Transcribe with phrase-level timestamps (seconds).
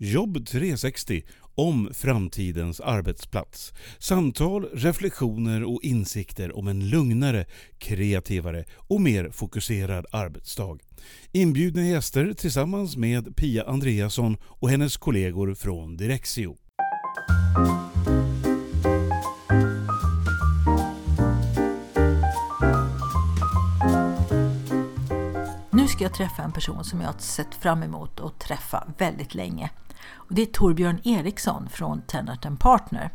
[0.00, 1.22] Jobb 360
[1.54, 3.72] om framtidens arbetsplats.
[3.98, 7.44] Samtal, reflektioner och insikter om en lugnare,
[7.78, 10.78] kreativare och mer fokuserad arbetsdag.
[11.32, 16.56] Inbjudna gäster tillsammans med Pia Andreasson och hennes kollegor från Direxio.
[25.70, 29.34] Nu ska jag träffa en person som jag har sett fram emot att träffa väldigt
[29.34, 29.70] länge.
[30.12, 33.10] Och det är Torbjörn Eriksson från Tennant Partner.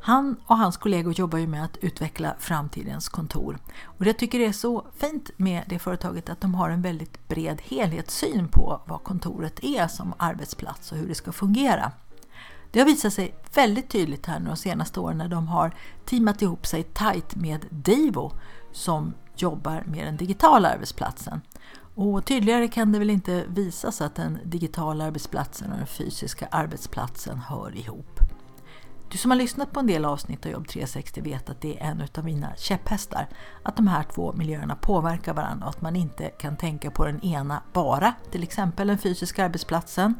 [0.00, 3.58] Han och hans kollegor jobbar ju med att utveckla framtidens kontor.
[3.84, 7.28] Och jag tycker det är så fint med det företaget att de har en väldigt
[7.28, 11.92] bred helhetssyn på vad kontoret är som arbetsplats och hur det ska fungera.
[12.70, 16.66] Det har visat sig väldigt tydligt här de senaste åren när de har teamat ihop
[16.66, 18.32] sig tight med Divo
[18.72, 21.40] som jobbar med den digitala arbetsplatsen.
[21.94, 27.38] Och tydligare kan det väl inte visas att den digitala arbetsplatsen och den fysiska arbetsplatsen
[27.38, 28.20] hör ihop.
[29.10, 31.84] Du som har lyssnat på en del avsnitt av Jobb 360 vet att det är
[31.84, 33.28] en av mina käpphästar.
[33.62, 37.24] Att de här två miljöerna påverkar varandra och att man inte kan tänka på den
[37.24, 40.14] ena bara, till exempel den fysiska arbetsplatsen,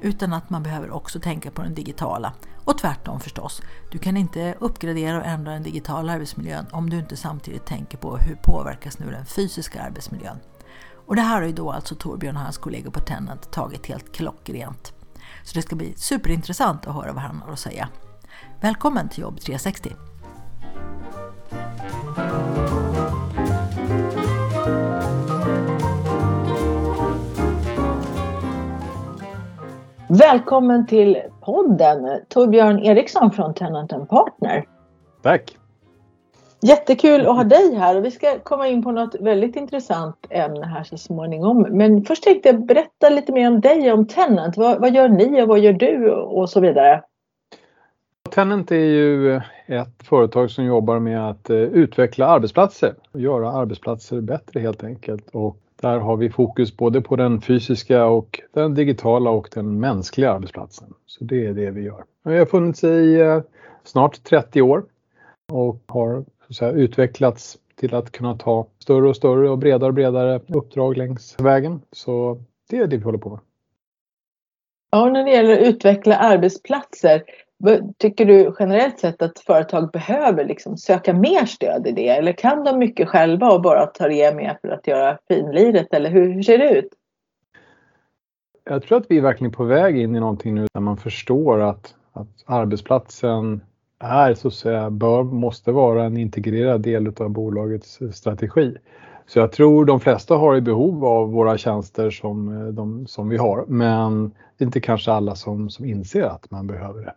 [0.00, 2.32] utan att man behöver också tänka på den digitala.
[2.64, 3.62] Och tvärtom förstås.
[3.90, 8.16] Du kan inte uppgradera och ändra den digitala arbetsmiljön om du inte samtidigt tänker på
[8.16, 10.36] hur påverkas nu den fysiska arbetsmiljön.
[11.06, 14.12] Och det här har ju då alltså Torbjörn och hans kollegor på Tennant tagit helt
[14.12, 14.92] klockrent.
[15.44, 17.88] Så det ska bli superintressant att höra vad han har att säga.
[18.60, 19.92] Välkommen till Jobb 360!
[30.08, 34.64] Välkommen till podden Torbjörn Eriksson från Tennant Partner.
[35.22, 35.56] Tack!
[36.66, 40.66] Jättekul att ha dig här och vi ska komma in på något väldigt intressant ämne
[40.66, 41.66] här så småningom.
[41.70, 44.56] Men först tänkte jag berätta lite mer om dig om Tenant.
[44.56, 47.02] Vad, vad gör ni och vad gör du och så vidare?
[48.30, 54.20] Tenant är ju ett företag som jobbar med att eh, utveckla arbetsplatser och göra arbetsplatser
[54.20, 55.30] bättre helt enkelt.
[55.32, 60.32] Och där har vi fokus både på den fysiska och den digitala och den mänskliga
[60.32, 60.94] arbetsplatsen.
[61.06, 62.04] Så det är det vi gör.
[62.24, 63.40] Vi har funnits i eh,
[63.84, 64.84] snart 30 år
[65.52, 70.40] och har säga, utvecklats till att kunna ta större och större och bredare och bredare
[70.48, 71.80] uppdrag längs vägen.
[71.92, 73.38] Så det är det vi håller på med.
[74.90, 77.22] Ja, när det gäller att utveckla arbetsplatser,
[77.98, 82.08] tycker du generellt sett att företag behöver liksom söka mer stöd i det?
[82.08, 85.94] Eller kan de mycket själva och bara ta det med för att göra finliret?
[85.94, 86.88] Eller hur, hur ser det ut?
[88.64, 91.60] Jag tror att vi är verkligen på väg in i någonting nu där man förstår
[91.60, 93.60] att, att arbetsplatsen
[93.98, 98.76] är så att säga, bör, måste vara en integrerad del av bolagets eh, strategi.
[99.26, 103.28] Så jag tror de flesta har i behov av våra tjänster som, eh, de, som
[103.28, 107.14] vi har, men det är inte kanske alla som, som inser att man behöver det.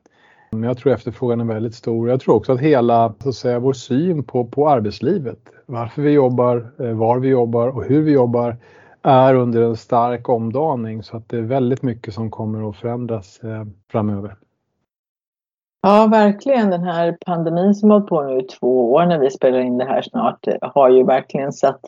[0.51, 2.09] Men jag tror efterfrågan är väldigt stor.
[2.09, 6.11] Jag tror också att hela så att säga, vår syn på, på arbetslivet, varför vi
[6.11, 8.57] jobbar, eh, var vi jobbar och hur vi jobbar
[9.01, 13.39] är under en stark omdaning så att det är väldigt mycket som kommer att förändras
[13.91, 14.35] framöver.
[15.81, 16.69] Ja, verkligen.
[16.69, 19.77] Den här pandemin som har hållit på nu i två år när vi spelar in
[19.77, 21.79] det här snart eh, har ju verkligen satt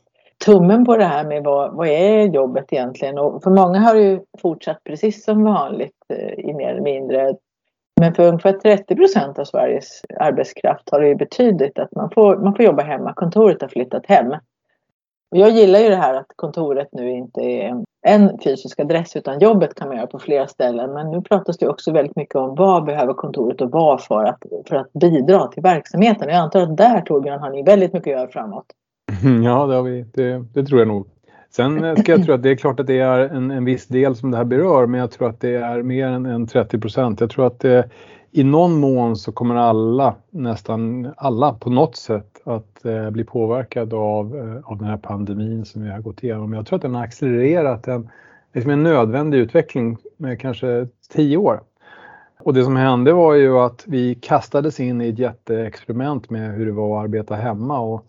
[0.45, 3.17] tummen på det här med vad, vad är jobbet egentligen?
[3.17, 7.35] Och för många har det ju fortsatt precis som vanligt eh, i mer eller mindre.
[7.99, 12.38] Men för ungefär 30 procent av Sveriges arbetskraft har det ju betydit att man får,
[12.38, 13.13] man får jobba hemma.
[13.13, 14.31] Kontoret har flyttat hem.
[15.31, 17.85] Och jag gillar ju det här att kontoret nu inte är en
[18.43, 20.93] fysisk adress utan jobbet kan man göra på flera ställen.
[20.93, 24.43] Men nu pratas det också väldigt mycket om vad behöver kontoret och vad för att,
[24.67, 26.29] för att bidra till verksamheten.
[26.29, 28.65] Jag antar att där Torbjörn har ni väldigt mycket att göra framåt.
[29.43, 30.05] Ja, det, har vi.
[30.13, 31.07] Det, det tror jag nog.
[31.49, 34.16] Sen ska jag tro att det är klart att det är en, en viss del
[34.16, 37.19] som det här berör, men jag tror att det är mer än, än 30 procent.
[37.21, 37.89] Jag tror att det,
[38.31, 43.95] i någon mån så kommer alla, nästan alla på något sätt att eh, bli påverkade
[43.95, 46.53] av, eh, av den här pandemin som vi har gått igenom.
[46.53, 48.09] Jag tror att den har accelererat en,
[48.53, 51.61] liksom en nödvändig utveckling med kanske tio år.
[52.40, 56.66] Och det som hände var ju att vi kastades in i ett jätteexperiment med hur
[56.66, 57.79] det var att arbeta hemma.
[57.79, 58.05] Och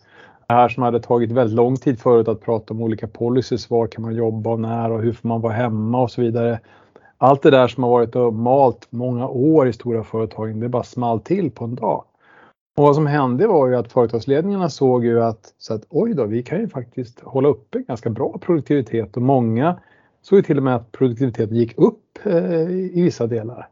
[0.47, 3.87] det här som hade tagit väldigt lång tid förut att prata om olika policies, var
[3.87, 6.59] kan man jobba och när och hur får man vara hemma och så vidare
[7.21, 10.83] allt det där som har varit och malt många år i stora företag, det bara
[10.83, 12.05] small till på en dag.
[12.77, 16.25] Och vad som hände var ju att företagsledningarna såg ju att, så att oj då,
[16.25, 19.79] vi kan ju faktiskt hålla uppe ganska bra produktivitet och många
[20.21, 23.67] såg ju till och med att produktiviteten gick upp eh, i vissa delar.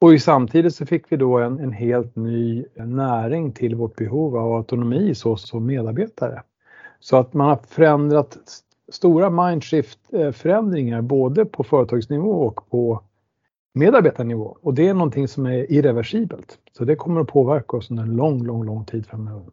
[0.00, 4.54] Och samtidigt så fick vi då en, en helt ny näring till vårt behov av
[4.54, 6.42] autonomi så som medarbetare.
[7.00, 8.38] Så att man har förändrat
[8.90, 13.02] stora mindshift-förändringar eh, både på företagsnivå och på
[13.74, 14.56] medarbetarnivå.
[14.62, 16.58] Och det är någonting som är irreversibelt.
[16.72, 19.52] Så det kommer att påverka oss under en lång, lång, lång tid framöver.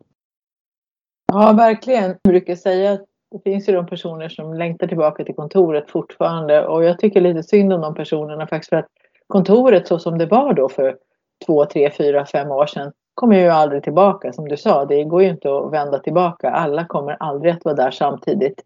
[1.34, 2.04] Ja, verkligen.
[2.04, 6.68] Jag brukar säga att det finns ju de personer som längtar tillbaka till kontoret fortfarande
[6.68, 8.88] och jag tycker lite synd om de personerna faktiskt för att
[9.28, 10.98] kontoret så som det var då för
[11.46, 14.86] två, tre, fyra, fem år sedan kommer ju aldrig tillbaka som du sa.
[14.86, 16.50] Det går ju inte att vända tillbaka.
[16.50, 18.62] Alla kommer aldrig att vara där samtidigt.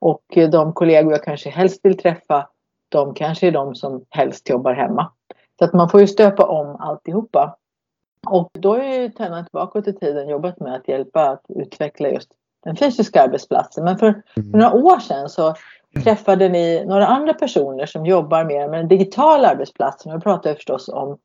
[0.00, 2.48] Och de kollegor jag kanske helst vill träffa,
[2.88, 5.12] de kanske är de som helst jobbar hemma.
[5.58, 7.56] Så att man får ju stöpa om alltihopa.
[8.26, 12.30] Och då har ju Tennant bakåt i tiden jobbat med att hjälpa att utveckla just
[12.64, 13.84] den fysiska arbetsplatsen.
[13.84, 14.60] Men för, för mm.
[14.60, 15.54] några år sedan så
[16.04, 20.12] träffade ni några andra personer som jobbar mer med den digitala arbetsplatsen.
[20.12, 21.18] Och pratar förstås om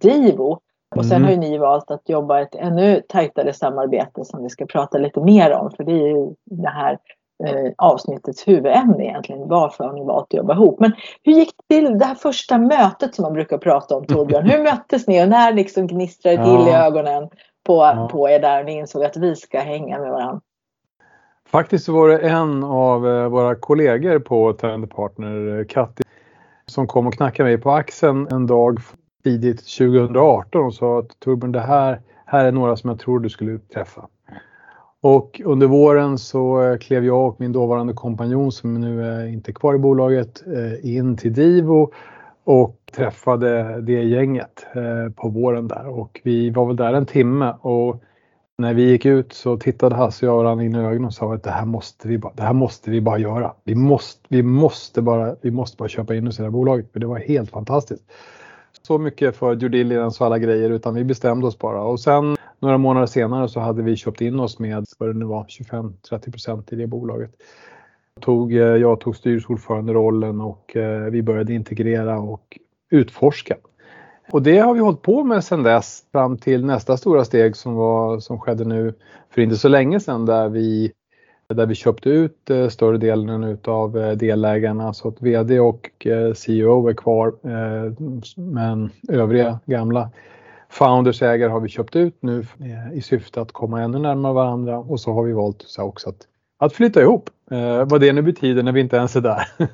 [0.00, 0.60] Divo.
[0.96, 1.24] Och sen mm.
[1.24, 5.20] har ju ni valt att jobba ett ännu tajtare samarbete som vi ska prata lite
[5.20, 5.70] mer om.
[5.70, 6.98] För det är ju det här
[7.44, 9.48] eh, avsnittets huvudämne egentligen.
[9.48, 10.80] Varför har ni valt att jobba ihop?
[10.80, 10.92] Men
[11.22, 14.50] hur gick det till det här första mötet som man brukar prata om Torbjörn?
[14.50, 16.68] Hur möttes ni och när liksom gnistrade till ja.
[16.68, 17.28] i ögonen
[17.66, 18.08] på, ja.
[18.12, 20.40] på er där och ni insåg att vi ska hänga med varandra?
[21.48, 26.02] Faktiskt så var det en av eh, våra kollegor på Talent Partner, Katti,
[26.66, 28.78] som kom och knackade mig på axeln en dag
[29.24, 33.28] tidigt 2018 och sa att Torbjörn, det här, här är några som jag tror du
[33.28, 34.08] skulle träffa.
[35.06, 39.52] Och under våren så eh, klev jag och min dåvarande kompanjon som nu är inte
[39.52, 41.92] kvar i bolaget eh, in till Divo
[42.44, 47.54] och träffade det gänget eh, på våren där och vi var väl där en timme
[47.60, 48.02] och
[48.58, 51.34] när vi gick ut så tittade Hasse och jag varandra in i ögonen och sa
[51.34, 53.52] att det här måste vi bara, det här måste vi bara göra.
[53.64, 56.92] Vi måste, vi måste, bara, vi måste bara köpa in oss i det här bolaget
[56.92, 58.04] för det var helt fantastiskt.
[58.86, 62.36] Så mycket för due diligence och alla grejer utan vi bestämde oss bara och sen
[62.58, 66.74] några månader senare så hade vi köpt in oss med vad det nu var 25-30%
[66.74, 67.30] i det bolaget.
[68.20, 72.58] Tog, eh, jag tog styrelseordföranderollen och eh, vi började integrera och
[72.90, 73.56] utforska
[74.30, 77.74] och det har vi hållit på med sedan dess fram till nästa stora steg som,
[77.74, 78.94] var, som skedde nu
[79.30, 80.92] för inte så länge sedan där vi,
[81.54, 86.32] där vi köpte ut eh, större delen utav eh, delägarna så att VD och eh,
[86.32, 87.34] CEO är kvar
[88.40, 90.10] men övriga gamla
[90.68, 92.46] founders ägare har vi köpt ut nu
[92.94, 96.16] i syfte att komma ännu närmare varandra och så har vi valt så också att,
[96.58, 97.30] att flytta ihop.
[97.50, 99.48] Eh, vad det nu betyder när vi inte ens är där.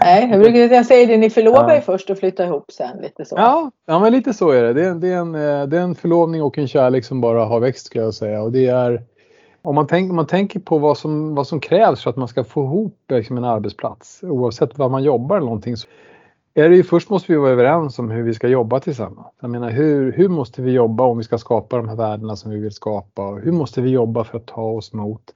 [0.00, 2.98] Nej, jag brukar jag säga det, ni förlovar er först och flyttar ihop sen.
[3.02, 3.36] Lite så.
[3.36, 4.72] Ja, ja men lite så är det.
[4.72, 5.32] Det är, det, är en,
[5.70, 8.42] det är en förlovning och en kärlek som bara har växt skulle jag säga.
[8.42, 9.02] Och det är,
[9.68, 12.44] om man, tänk, man tänker på vad som, vad som krävs för att man ska
[12.44, 15.76] få ihop liksom, en arbetsplats oavsett var man jobbar eller någonting.
[15.76, 15.88] Så
[16.54, 19.26] är det ju, först måste vi vara överens om hur vi ska jobba tillsammans.
[19.40, 22.50] Jag menar hur, hur måste vi jobba om vi ska skapa de här värdena som
[22.50, 23.22] vi vill skapa?
[23.22, 25.34] hur måste vi jobba för att ta oss mot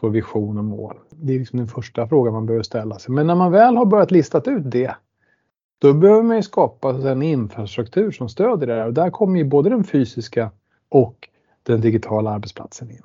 [0.00, 0.96] vår vision och mål.
[1.10, 3.14] Det är liksom den första frågan man behöver ställa sig.
[3.14, 4.94] Men när man väl har börjat listat ut det,
[5.78, 8.86] då behöver man ju skapa en infrastruktur som stöder det här.
[8.86, 10.50] Och där kommer ju både den fysiska
[10.88, 11.28] och
[11.62, 13.02] den digitala arbetsplatsen in.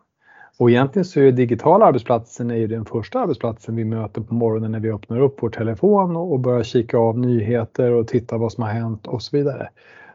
[0.58, 4.80] Och egentligen så är digitala arbetsplatsen är den första arbetsplatsen vi möter på morgonen när
[4.80, 8.72] vi öppnar upp vår telefon och börjar kika av nyheter och titta vad som har
[8.72, 9.70] hänt och så vidare.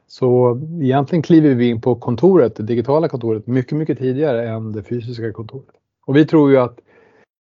[0.07, 4.83] Så egentligen kliver vi in på kontoret, det digitala kontoret, mycket, mycket tidigare än det
[4.83, 5.75] fysiska kontoret.
[6.07, 6.81] Och vi tror ju att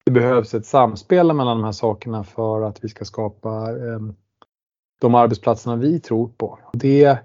[0.05, 3.99] det behövs ett samspel mellan de här sakerna för att vi ska skapa eh,
[5.01, 6.59] de arbetsplatserna vi tror på.
[6.73, 7.17] Det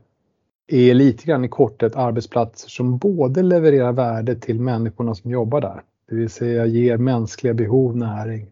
[0.66, 5.82] är lite grann i korthet arbetsplatser som både levererar värde till människorna som jobbar där,
[6.08, 8.46] det vill säga ger mänskliga behov näring.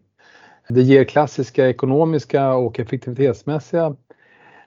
[0.69, 3.95] Det ger klassiska ekonomiska och effektivitetsmässiga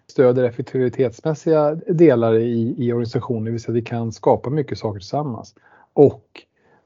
[0.06, 5.00] stöder effektivitetsmässiga delar i, i organisationen, det vill säga att vi kan skapa mycket saker
[5.00, 5.54] tillsammans.
[5.92, 6.24] Och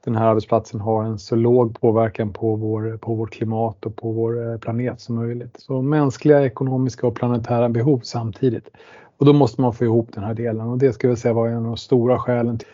[0.03, 4.11] den här arbetsplatsen har en så låg påverkan på, vår, på vårt klimat och på
[4.11, 5.55] vår eh, planet som möjligt.
[5.59, 8.69] Så mänskliga, ekonomiska och planetära behov samtidigt.
[9.19, 11.47] Och då måste man få ihop den här delen och det ska jag säga var
[11.47, 12.67] en av de stora skälen till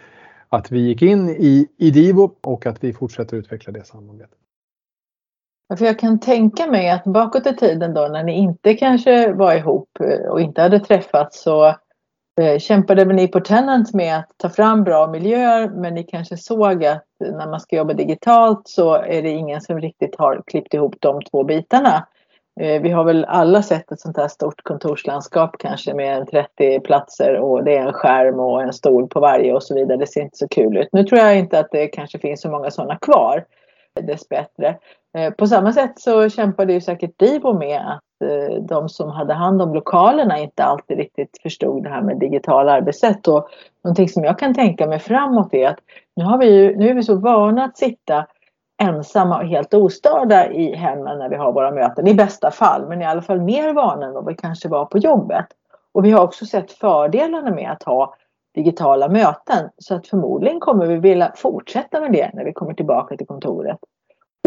[0.50, 4.38] att vi gick in i, i Divo och att vi fortsätter utveckla det samarbetet.
[5.78, 9.56] För jag kan tänka mig att bakåt i tiden då när ni inte kanske var
[9.56, 11.66] ihop eh, och inte hade träffats så
[12.42, 16.86] eh, kämpade ni på Tenant med att ta fram bra miljöer men ni kanske såg
[16.86, 20.96] att när man ska jobba digitalt så är det ingen som riktigt har klippt ihop
[21.00, 22.08] de två bitarna.
[22.60, 27.40] Eh, vi har väl alla sett ett sånt här stort kontorslandskap kanske med 30 platser
[27.40, 29.98] och det är en skärm och en stol på varje och så vidare.
[29.98, 30.90] Det ser inte så kul ut.
[30.92, 33.46] Nu tror jag inte att det kanske finns så många sådana kvar
[34.02, 34.78] dessbättre.
[35.18, 39.34] Eh, på samma sätt så kämpade ju säkert Divo med att eh, de som hade
[39.34, 43.28] hand om lokalerna inte alltid riktigt förstod det här med digitala arbetssätt.
[43.28, 43.48] Och
[43.84, 45.80] någonting som jag kan tänka mig framåt är att
[46.16, 48.26] nu, har vi ju, nu är vi så vana att sitta
[48.78, 53.02] ensamma och helt ostörda i hemmen när vi har våra möten, i bästa fall, men
[53.02, 55.46] i alla fall mer vana än vad vi kanske var på jobbet.
[55.92, 58.16] Och vi har också sett fördelarna med att ha
[58.56, 59.70] digitala möten.
[59.78, 63.80] Så att förmodligen kommer vi vilja fortsätta med det när vi kommer tillbaka till kontoret.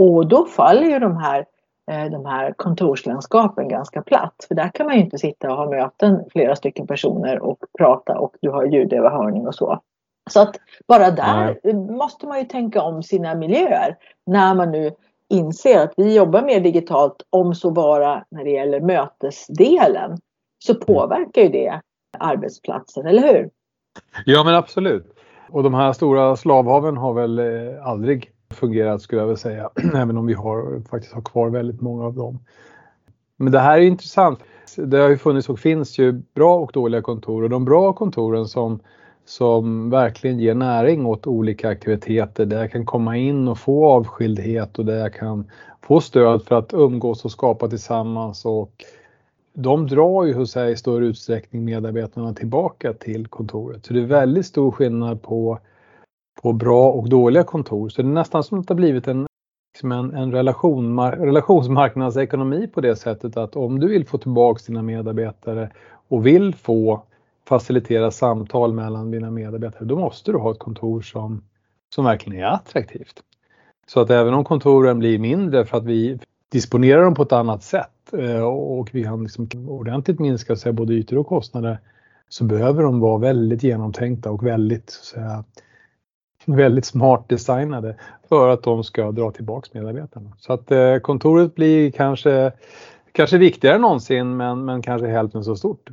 [0.01, 1.47] Och då faller ju de här,
[1.91, 4.45] eh, de här kontorslandskapen ganska platt.
[4.49, 8.19] För där kan man ju inte sitta och ha möten flera stycken personer och prata
[8.19, 9.81] och du har ljudöverhörning och så.
[10.29, 10.57] Så att
[10.89, 11.75] bara där Nej.
[11.75, 14.91] måste man ju tänka om sina miljöer när man nu
[15.29, 20.19] inser att vi jobbar mer digitalt om så bara när det gäller mötesdelen
[20.59, 21.81] så påverkar ju det
[22.19, 23.51] arbetsplatsen, eller hur?
[24.25, 25.15] Ja men absolut.
[25.51, 29.71] Och de här stora slavhaven har väl eh, aldrig fungerat skulle jag vilja säga.
[29.95, 32.39] Även om vi har, faktiskt har kvar väldigt många av dem.
[33.37, 34.41] Men det här är intressant.
[34.77, 38.47] Det har ju funnits och finns ju bra och dåliga kontor och de bra kontoren
[38.47, 38.81] som,
[39.29, 44.79] som verkligen ger näring åt olika aktiviteter där jag kan komma in och få avskildhet
[44.79, 45.51] och där jag kan
[45.83, 48.85] få stöd för att umgås och skapa tillsammans och
[49.55, 53.87] de drar ju hos sig i större utsträckning medarbetarna tillbaka till kontoret.
[53.87, 55.59] Så det är väldigt stor skillnad på,
[56.43, 57.89] på bra och dåliga kontor.
[57.89, 59.27] Så det är nästan som att det har blivit en,
[59.75, 64.83] liksom en, en relation, relationsmarknadsekonomi på det sättet att om du vill få tillbaka dina
[64.83, 65.71] medarbetare
[66.09, 67.03] och vill få
[67.49, 71.43] facilitera samtal mellan dina medarbetare, då måste du ha ett kontor som,
[71.95, 73.23] som verkligen är attraktivt.
[73.87, 76.19] Så att även om kontoren blir mindre för att vi
[76.53, 80.95] disponerar dem på ett annat sätt eh, och vi kan liksom ordentligt minska så både
[80.95, 81.79] ytor och kostnader
[82.29, 85.45] så behöver de vara väldigt genomtänkta och väldigt, så säga,
[86.45, 87.97] väldigt smart designade
[88.29, 90.33] för att de ska dra tillbaks medarbetarna.
[90.39, 92.53] Så att eh, kontoret blir kanske,
[93.13, 95.91] kanske viktigare än någonsin men, men kanske hälften så stort.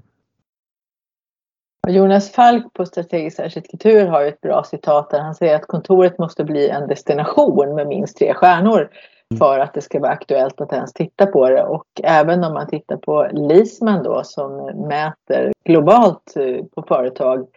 [1.88, 6.44] Jonas Falk på Strategisk arkitektur har ett bra citat där han säger att kontoret måste
[6.44, 8.90] bli en destination med minst tre stjärnor.
[9.32, 9.40] Mm.
[9.40, 11.64] för att det ska vara aktuellt att ens titta på det.
[11.64, 17.48] Och även om man tittar på Lisman då som mäter globalt eh, på företag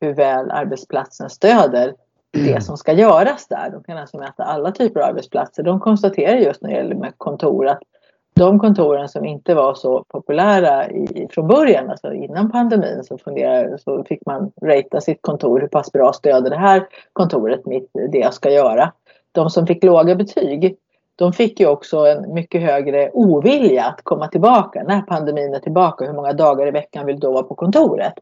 [0.00, 1.94] hur väl arbetsplatsen stöder
[2.32, 2.60] det mm.
[2.60, 3.70] som ska göras där.
[3.70, 5.62] De kan alltså mäta alla typer av arbetsplatser.
[5.62, 7.82] De konstaterar just när det gäller med kontor att
[8.38, 13.78] de kontoren som inte var så populära i, från början, alltså innan pandemin, så, funderade,
[13.78, 15.60] så fick man ratea sitt kontor.
[15.60, 18.92] Hur pass bra stöder det här kontoret mitt, det jag ska göra?
[19.32, 20.76] De som fick låga betyg,
[21.16, 26.04] de fick ju också en mycket högre ovilja att komma tillbaka när pandemin är tillbaka.
[26.04, 28.14] Hur många dagar i veckan vill du då vara på kontoret?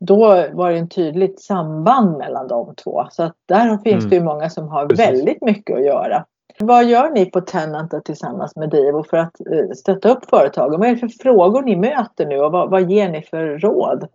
[0.00, 0.18] Då
[0.52, 3.06] var det en tydligt samband mellan de två.
[3.10, 4.10] Så att där finns mm.
[4.10, 5.06] det ju många som har Precis.
[5.06, 6.24] väldigt mycket att göra.
[6.66, 10.80] Vad gör ni på Tenant tillsammans med Divo för att eh, stötta upp företagen?
[10.80, 14.08] Vad är det för frågor ni möter nu och vad, vad ger ni för råd?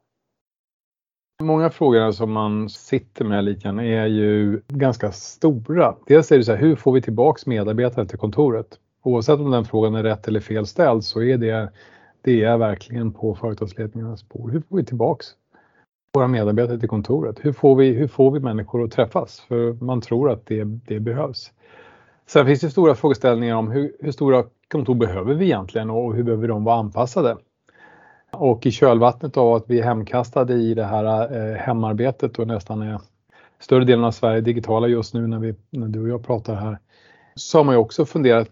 [1.44, 5.96] Många frågor som man sitter med lite grann är ju ganska stora.
[6.08, 8.80] Dels är det så här, hur får vi tillbaks medarbetare till kontoret?
[9.04, 11.72] Oavsett om den frågan är rätt eller fel ställd så är det,
[12.22, 14.52] det är verkligen på företagsledningarnas bord.
[14.52, 15.28] Hur får vi tillbaks
[16.14, 17.38] våra medarbetare till kontoret?
[17.42, 19.40] Hur får vi, hur får vi människor att träffas?
[19.40, 21.52] För man tror att det, det behövs.
[22.28, 26.24] Sen finns det stora frågeställningar om hur, hur stora kontor behöver vi egentligen och hur
[26.24, 27.38] behöver de vara anpassade?
[28.32, 32.82] Och i kölvattnet av att vi är hemkastade i det här eh, hemarbetet och nästan
[32.82, 33.02] är
[33.60, 36.78] större delen av Sverige digitala just nu när, vi, när du och jag pratar här.
[37.36, 38.50] Så har man ju också funderat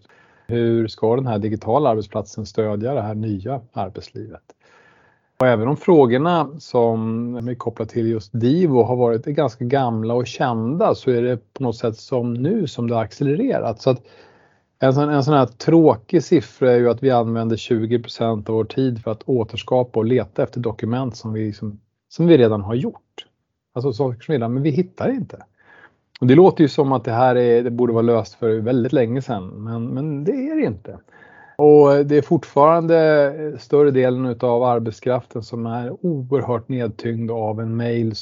[0.48, 4.55] hur ska den här digitala arbetsplatsen stödja det här nya arbetslivet?
[5.38, 10.28] Och även om frågorna som är kopplade till just DIVO har varit ganska gamla och
[10.28, 13.82] kända så är det på något sätt som nu som det har accelererat.
[13.82, 14.02] Så att
[14.80, 18.64] en sån, en sån här tråkig siffra är ju att vi använder 20% av vår
[18.64, 22.76] tid för att återskapa och leta efter dokument som vi, som, som vi redan har
[22.76, 23.26] gjort.
[23.74, 25.44] Alltså saker som redan, men vi hittar inte.
[26.20, 28.94] Och det låter ju som att det här är, det borde vara löst för väldigt
[28.94, 31.00] länge sedan, men, men det är det inte.
[31.58, 38.14] Och det är fortfarande större delen av arbetskraften som är oerhört nedtyngd av en mail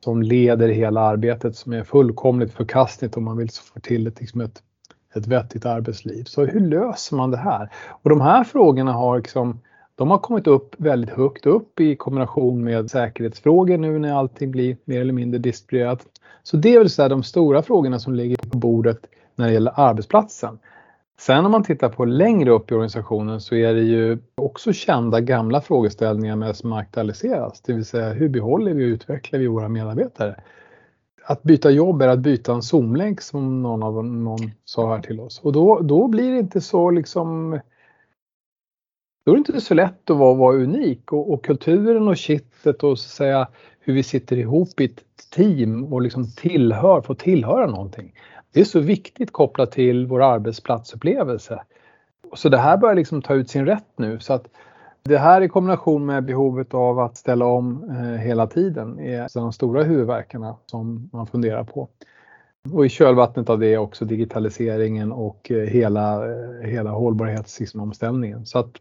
[0.00, 4.40] som leder hela arbetet som är fullkomligt förkastligt om man vill få till ett, liksom
[4.40, 4.62] ett
[5.16, 6.24] ett vettigt arbetsliv.
[6.24, 7.70] Så hur löser man det här?
[7.88, 9.60] Och de här frågorna har liksom,
[9.94, 14.76] de har kommit upp väldigt högt upp i kombination med säkerhetsfrågor nu när allting blir
[14.84, 16.06] mer eller mindre distribuerat.
[16.42, 18.98] Så det är väl så de stora frågorna som ligger på bordet
[19.34, 20.58] när det gäller arbetsplatsen.
[21.18, 25.20] Sen om man tittar på längre upp i organisationen så är det ju också kända
[25.20, 27.60] gamla frågeställningar med som aktualiseras.
[27.60, 30.36] Det vill säga hur behåller vi och utvecklar vi våra medarbetare?
[31.26, 35.20] att byta jobb är att byta en zoomlänk som någon av någon sa här till
[35.20, 35.40] oss.
[35.40, 37.60] Och då, då blir det inte så liksom
[39.26, 42.82] då är det inte så lätt att vara, vara unik och, och, kulturen och kittet
[42.82, 43.48] och så att säga
[43.80, 48.12] hur vi sitter ihop i ett team och liksom tillhör, får tillhöra någonting.
[48.54, 51.62] Det är så viktigt kopplat till vår arbetsplatsupplevelse.
[52.34, 54.48] Så det här börjar liksom ta ut sin rätt nu så att
[55.02, 59.52] Det här i kombination med behovet av att ställa om eh, hela tiden är de
[59.52, 61.88] stora huvudverkarna som man funderar på.
[62.72, 68.38] Och i kölvattnet av det också digitaliseringen och eh, hela, eh, hela hållbarhetsomställningen.
[68.38, 68.76] Liksom så att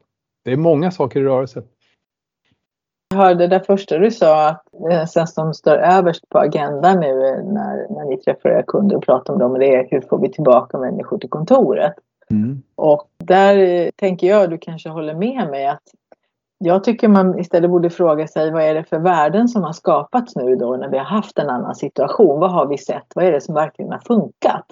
[0.46, 1.64] det är många saker i rörelse.
[3.14, 8.06] Hörde det första du sa att sen som står överst på agendan nu när, när
[8.10, 11.18] ni träffar era kunder och pratar om dem, det är hur får vi tillbaka människor
[11.18, 11.94] till kontoret?
[12.32, 12.62] Mm.
[12.76, 15.84] Och där tänker jag, du kanske håller med mig, att
[16.58, 20.36] jag tycker man istället borde fråga sig vad är det för värden som har skapats
[20.36, 22.40] nu då när vi har haft en annan situation?
[22.40, 23.08] Vad har vi sett?
[23.16, 24.66] Vad är det som verkligen har funkat?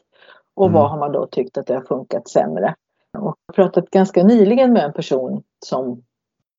[0.55, 0.73] Och mm.
[0.73, 2.75] vad har man då tyckt att det har funkat sämre?
[3.17, 6.03] Och jag har pratat ganska nyligen med en person som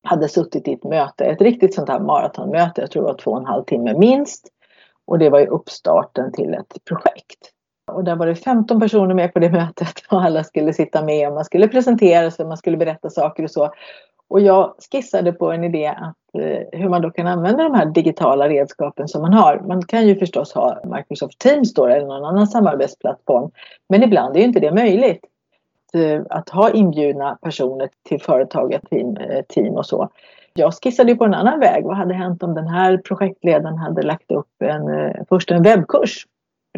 [0.03, 3.31] hade suttit i ett möte, ett riktigt sånt här maratonmöte, jag tror det var två
[3.31, 4.47] och en halv timme minst.
[5.05, 7.49] Och det var ju uppstarten till ett projekt.
[7.91, 11.27] Och där var det 15 personer med på det mötet och alla skulle sitta med
[11.27, 13.73] och man skulle presentera sig, man skulle berätta saker och så.
[14.27, 17.85] Och jag skissade på en idé att, eh, hur man då kan använda de här
[17.85, 19.59] digitala redskapen som man har.
[19.67, 23.51] Man kan ju förstås ha Microsoft Teams då, eller någon annan samarbetsplattform.
[23.89, 25.25] Men ibland är inte det möjligt.
[25.93, 30.09] Eh, att ha inbjudna personer till företaget, team, eh, team och så.
[30.53, 31.85] Jag skissade på en annan väg.
[31.85, 36.27] Vad hade hänt om den här projektledaren hade lagt upp en, först en webbkurs?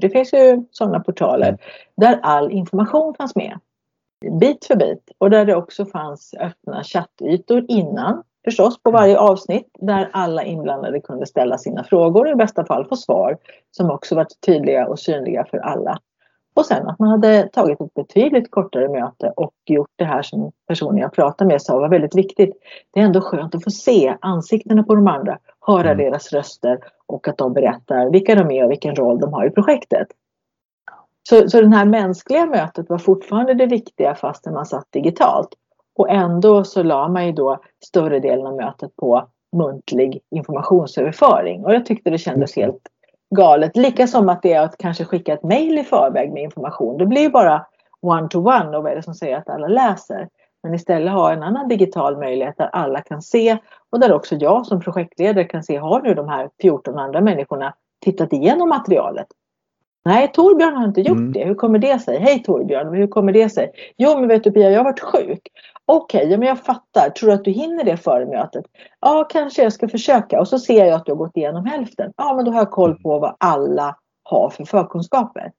[0.01, 1.57] Det finns ju sådana portaler
[1.97, 3.59] där all information fanns med
[4.31, 9.69] bit för bit och där det också fanns öppna chattytor innan förstås på varje avsnitt
[9.79, 13.37] där alla inblandade kunde ställa sina frågor och i bästa fall få svar
[13.71, 15.99] som också var tydliga och synliga för alla.
[16.55, 20.51] Och sen att man hade tagit ett betydligt kortare möte och gjort det här som
[20.67, 22.53] personen jag pratade med sa var väldigt viktigt.
[22.91, 25.97] Det är ändå skönt att få se ansiktena på de andra, höra mm.
[25.97, 29.49] deras röster och att de berättar vilka de är och vilken roll de har i
[29.49, 30.07] projektet.
[31.29, 35.49] Så, så det här mänskliga mötet var fortfarande det viktiga fastän man satt digitalt.
[35.95, 41.65] Och ändå så la man ju då större delen av mötet på muntlig informationsöverföring.
[41.65, 42.81] Och jag tyckte det kändes helt
[43.29, 43.77] galet.
[43.77, 46.97] Lika som att det är att kanske skicka ett mejl i förväg med information.
[46.97, 47.65] Det blir ju bara
[48.01, 50.29] one-to-one -one och vad är det som säger att alla läser?
[50.63, 53.57] Men istället ha en annan digital möjlighet där alla kan se
[53.89, 57.73] och där också jag som projektledare kan se, har nu de här 14 andra människorna
[58.05, 59.27] tittat igenom materialet?
[60.05, 61.31] Nej, Torbjörn har inte gjort mm.
[61.31, 61.45] det.
[61.45, 62.19] Hur kommer det sig?
[62.19, 63.71] Hej Torbjörn, hur kommer det sig?
[63.97, 65.47] Jo, men vet du Pia, jag har varit sjuk.
[65.85, 67.09] Okej, okay, ja, men jag fattar.
[67.09, 68.65] Tror du att du hinner det före mötet?
[69.01, 70.39] Ja, kanske jag ska försöka.
[70.39, 72.13] Och så ser jag att du har gått igenom hälften.
[72.17, 75.51] Ja, men då har jag koll på vad alla har för förkunskaper.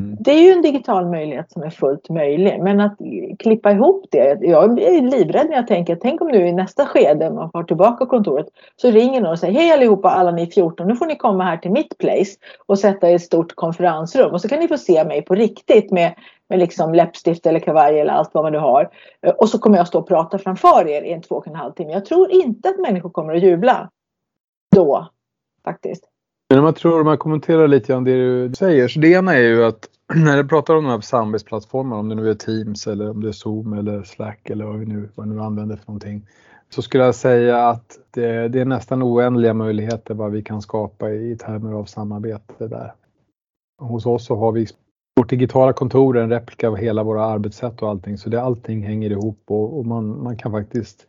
[0.00, 0.16] Mm.
[0.20, 2.60] Det är ju en digital möjlighet som är fullt möjlig.
[2.62, 2.98] Men att
[3.38, 4.38] klippa ihop det.
[4.40, 8.06] Jag är livrädd när jag tänker, tänk om nu i nästa skede, man får tillbaka
[8.06, 11.44] kontoret, så ringer någon och säger hej allihopa, alla ni 14, nu får ni komma
[11.44, 14.78] här till mitt place och sätta i ett stort konferensrum och så kan ni få
[14.78, 16.14] se mig på riktigt med,
[16.48, 18.90] med liksom läppstift eller kavaj eller allt vad man nu har.
[19.38, 21.72] Och så kommer jag stå och prata framför er i en två och en halv
[21.72, 21.92] timme.
[21.92, 23.90] Jag tror inte att människor kommer att jubla
[24.76, 25.08] då
[25.64, 26.11] faktiskt.
[26.52, 29.34] Men om man tror, om man kommenterar lite grann det du säger, så det ena
[29.34, 32.86] är ju att när du pratar om de här samarbetsplattformarna, om det nu är Teams
[32.86, 35.76] eller om det är Zoom eller Slack eller vad vi nu, vad vi nu använder
[35.76, 36.26] för någonting,
[36.70, 41.10] så skulle jag säga att det, det, är nästan oändliga möjligheter vad vi kan skapa
[41.10, 42.92] i termer av samarbete där.
[43.82, 44.66] Hos oss så har vi
[45.16, 49.10] vårt digitala kontor en replika av hela våra arbetssätt och allting så det, allting hänger
[49.10, 51.06] ihop och, och man, man kan faktiskt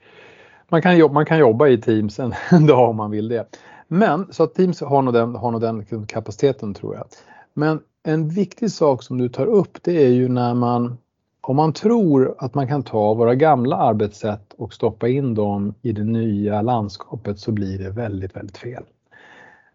[0.69, 3.58] man kan, jobba, man kan jobba i Teams en, en dag om man vill det.
[3.93, 7.06] Men så att Teams har nog, den, har nog den kapaciteten tror jag.
[7.53, 10.97] Men en viktig sak som du tar upp det är ju när man
[11.41, 15.91] om man tror att man kan ta våra gamla arbetssätt och stoppa in dem i
[15.91, 18.84] det nya landskapet så blir det väldigt, väldigt fel.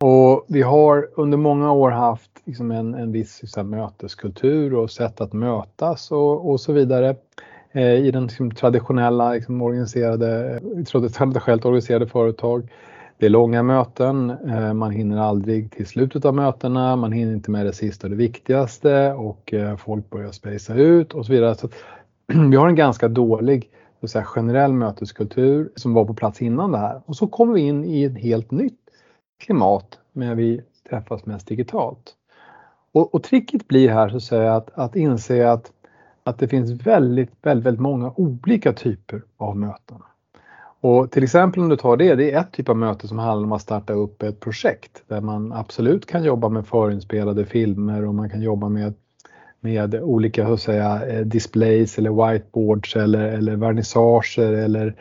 [0.00, 5.20] Och vi har under många år haft liksom en, en viss liksom, möteskultur och sätt
[5.20, 7.16] att mötas och, och så vidare
[7.72, 12.68] eh, i den liksom, traditionella liksom, organiserade, eh, traditionellt organiserade företag.
[13.18, 17.50] Det är långa möten, eh, man hinner aldrig till slutet av mötena, man hinner inte
[17.50, 21.54] med det sista och det viktigaste och eh, folk börjar spacea ut och så vidare.
[21.54, 21.68] Så
[22.50, 26.78] vi har en ganska dålig så säga, generell möteskultur som var på plats innan det
[26.78, 27.02] här.
[27.06, 28.80] Och så kommer vi in i ett helt nytt
[29.38, 32.14] klimat när vi träffas mest digitalt.
[32.92, 35.72] Och, och tricket blir här så att, säga, att, att inse att,
[36.24, 40.02] att det finns väldigt, väldigt, väldigt många olika typer av möten.
[40.80, 43.46] Och till exempel om du tar det, det är ett typ av möte som handlar
[43.46, 48.14] om att starta upp ett projekt där man absolut kan jobba med förinspelade filmer och
[48.14, 48.94] man kan jobba med,
[49.60, 54.94] med olika så att säga, eh, displays eller whiteboards eller, eller vernissager eller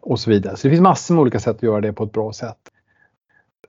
[0.00, 0.56] och så vidare.
[0.56, 2.58] Så det finns massor med olika sätt att göra det på ett bra sätt.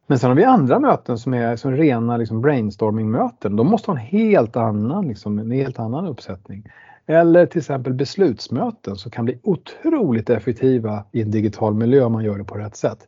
[0.07, 3.55] Men sen har vi andra möten som är som rena liksom brainstorming-möten.
[3.55, 6.63] De måste ha en helt annan, liksom, en helt annan uppsättning.
[7.07, 12.23] Eller till exempel beslutsmöten som kan bli otroligt effektiva i en digital miljö om man
[12.23, 13.07] gör det på rätt sätt.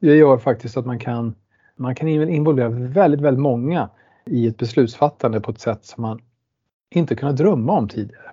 [0.00, 1.34] Det gör faktiskt att man kan,
[1.76, 3.90] man kan involvera väldigt, väldigt många
[4.26, 6.20] i ett beslutsfattande på ett sätt som man
[6.90, 8.30] inte kunnat drömma om tidigare.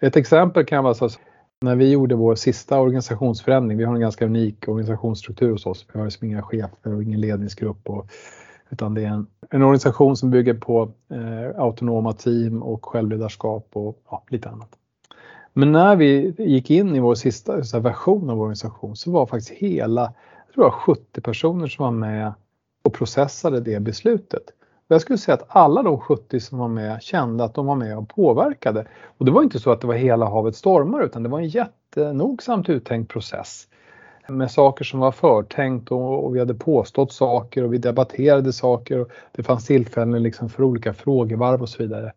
[0.00, 1.18] Ett exempel kan vara så att
[1.60, 5.98] när vi gjorde vår sista organisationsförändring, vi har en ganska unik organisationsstruktur hos oss, vi
[5.98, 8.06] har liksom inga chefer och ingen ledningsgrupp och
[8.74, 14.02] utan det är en, en organisation som bygger på eh, autonoma team och självledarskap och
[14.10, 14.68] ja, lite annat.
[15.52, 19.26] Men när vi gick in i vår sista här, version av vår organisation så var
[19.26, 20.00] faktiskt hela,
[20.46, 22.32] jag tror det var 70 personer som var med
[22.84, 24.42] och processade det beslutet.
[24.88, 27.98] Jag skulle säga att alla de 70 som var med kände att de var med
[27.98, 28.86] och påverkade.
[29.18, 31.48] Och det var inte så att det var hela havet stormar utan det var en
[31.48, 33.68] jättenogsamt uttänkt process
[34.28, 39.00] med saker som var förtänkt och, och, vi hade påstått saker och vi debatterade saker
[39.00, 42.12] och det fanns tillfällen liksom för olika frågevarv och så vidare.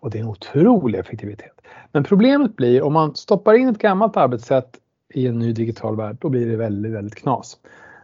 [0.00, 1.60] Och det är en otrolig effektivitet.
[1.92, 4.78] Men problemet blir om man stoppar in ett gammalt arbetssätt
[5.14, 7.58] i en ny digital värld, då blir det väldigt, väldigt knas.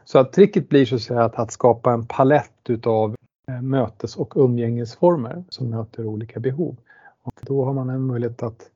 [0.05, 3.17] Så att tricket blir så att säga att, att skapa en palett utav
[3.49, 6.77] eh, mötes och umgängesformer som möter olika behov.
[7.23, 8.71] Och då har man en möjlighet att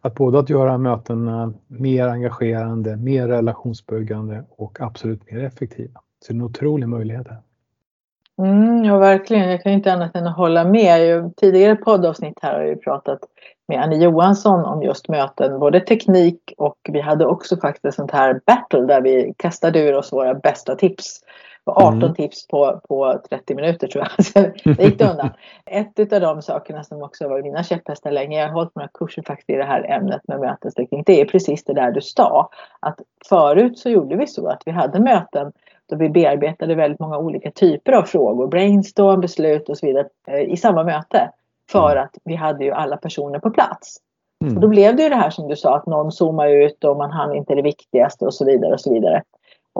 [0.00, 6.00] att både att göra mötena eh, mer engagerande, mer relationsbyggande och absolut mer effektiva.
[6.20, 7.40] Så det är en otrolig möjlighet här.
[8.38, 9.50] Mm, ja, verkligen.
[9.50, 11.00] Jag kan inte annat än att hålla med.
[11.00, 13.18] I tidigare poddavsnitt här har jag pratat
[13.68, 18.40] med Annie Johansson om just möten, både teknik och vi hade också faktiskt sånt här
[18.46, 21.20] battle där vi kastade ur oss våra bästa tips
[21.70, 22.14] 18 mm.
[22.14, 24.24] tips på, på 30 minuter tror jag.
[24.26, 25.30] Så det gick det undan.
[25.66, 29.22] Ett av de sakerna som också var mina käpphästar länge, jag har hållit några kurser
[29.22, 32.50] faktiskt i det här ämnet med mötesteknik, det är precis det där du sa.
[32.80, 35.52] Att förut så gjorde vi så att vi hade möten
[35.90, 40.40] då vi bearbetade väldigt många olika typer av frågor, brainstorm, beslut och så vidare eh,
[40.40, 41.30] i samma möte.
[41.72, 42.04] För mm.
[42.04, 43.96] att vi hade ju alla personer på plats.
[44.44, 44.56] Mm.
[44.56, 46.96] Och då blev det ju det här som du sa att någon zoomar ut och
[46.96, 49.22] man hann inte det viktigaste och så vidare och så vidare.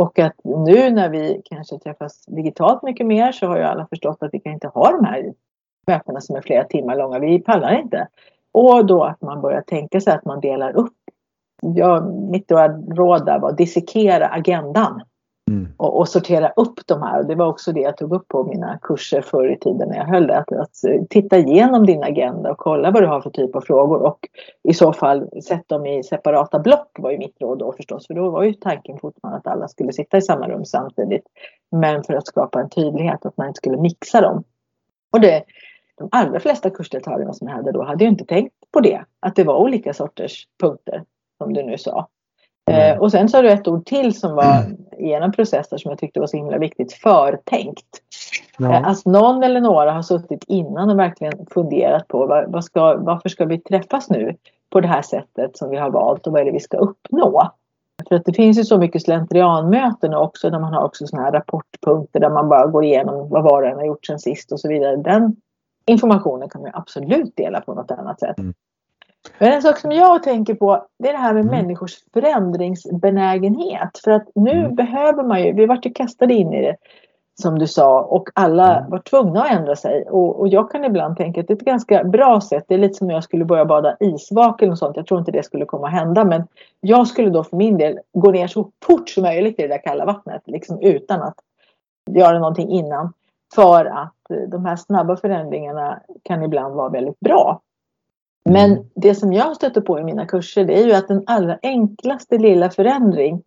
[0.00, 4.22] Och att nu när vi kanske träffas digitalt mycket mer så har ju alla förstått
[4.22, 5.32] att vi kan inte ha de här
[5.86, 7.18] mötena som är flera timmar långa.
[7.18, 8.08] Vi pallar inte.
[8.52, 10.96] Och då att man börjar tänka sig att man delar upp.
[11.62, 12.50] Ja, mitt
[12.90, 15.02] råd där var att dissekera agendan.
[15.50, 15.68] Mm.
[15.76, 17.22] Och, och, sortera upp de här.
[17.22, 20.04] Det var också det jag tog upp på mina kurser förr i tiden när jag
[20.04, 20.38] höll det.
[20.38, 23.60] Att, att, eh, titta igenom din agenda och kolla vad du har för typ av
[23.60, 24.28] frågor och
[24.62, 28.06] i så fall sätt dem i separata block var ju mitt råd då förstås.
[28.06, 31.24] För då var ju tanken fortfarande att alla skulle sitta i samma rum samtidigt.
[31.70, 34.44] Men för att skapa en tydlighet att man inte skulle mixa dem.
[35.12, 35.44] Och det,
[35.98, 39.04] de allra flesta kursdeltagarna som jag hade då hade ju inte tänkt på det.
[39.20, 41.04] Att det var olika sorters punkter
[41.38, 42.08] som du nu sa.
[42.70, 44.76] Eh, och sen har du ett ord till som var mm.
[44.98, 46.92] i en process som jag tyckte var så himla viktigt.
[46.92, 48.02] Förtänkt.
[48.58, 48.74] Ja.
[48.74, 52.96] Eh, alltså någon eller några har suttit innan och verkligen funderat på vad, vad ska,
[52.96, 54.36] varför ska vi träffas nu
[54.70, 57.50] på det här sättet som vi har valt och vad är det vi ska uppnå.
[58.08, 61.32] För att det finns ju så mycket slentrianmöten också där man har också sådana här
[61.32, 64.68] rapportpunkter där man bara går igenom vad var det har gjort sen sist och så
[64.68, 64.96] vidare.
[64.96, 65.36] Den
[65.86, 68.38] informationen kan man absolut dela på något annat sätt.
[68.38, 68.54] Mm.
[69.38, 71.56] Men en sak som jag tänker på det är det här med mm.
[71.56, 74.00] människors förändringsbenägenhet.
[74.04, 74.74] För att nu mm.
[74.74, 76.76] behöver man ju, vi vart ju kastade in i det
[77.42, 78.90] som du sa och alla mm.
[78.90, 80.04] var tvungna att ändra sig.
[80.08, 82.64] Och, och, jag kan ibland tänka att det är ett ganska bra sätt.
[82.68, 84.96] Det är lite som om jag skulle börja bada isvaken och sånt.
[84.96, 86.24] Jag tror inte det skulle komma att hända.
[86.24, 86.46] Men
[86.80, 89.82] jag skulle då för min del gå ner så fort som möjligt i det där
[89.82, 90.42] kalla vattnet.
[90.46, 91.36] Liksom utan att
[92.10, 93.12] göra någonting innan.
[93.54, 94.14] För att
[94.48, 97.60] de här snabba förändringarna kan ibland vara väldigt bra.
[98.44, 98.84] Men mm.
[98.94, 102.38] det som jag stöter på i mina kurser det är ju att den allra enklaste
[102.38, 103.42] lilla förändring